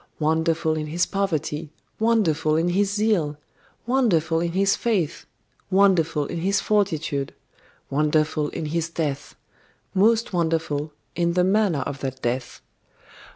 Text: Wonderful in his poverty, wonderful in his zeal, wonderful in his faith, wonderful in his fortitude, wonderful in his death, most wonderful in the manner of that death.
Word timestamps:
Wonderful 0.17 0.77
in 0.77 0.87
his 0.87 1.05
poverty, 1.05 1.69
wonderful 1.99 2.55
in 2.55 2.69
his 2.69 2.91
zeal, 2.91 3.37
wonderful 3.85 4.39
in 4.39 4.53
his 4.53 4.75
faith, 4.75 5.27
wonderful 5.69 6.25
in 6.25 6.39
his 6.39 6.59
fortitude, 6.59 7.35
wonderful 7.87 8.49
in 8.49 8.65
his 8.65 8.89
death, 8.89 9.35
most 9.93 10.33
wonderful 10.33 10.91
in 11.15 11.33
the 11.33 11.43
manner 11.43 11.81
of 11.81 11.99
that 11.99 12.19
death. 12.23 12.61